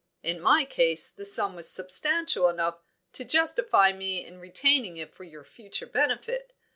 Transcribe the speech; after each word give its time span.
In 0.23 0.39
my 0.41 0.65
case 0.65 1.11
the 1.11 1.25
sum 1.25 1.55
was 1.55 1.69
substantial 1.69 2.49
enough 2.49 2.79
to 3.13 3.23
justify 3.23 3.93
me 3.93 4.25
in 4.25 4.39
retaining 4.39 4.97
it 4.97 5.13
for 5.13 5.25
your 5.25 5.43
future 5.43 5.85
benefit. 5.85 6.53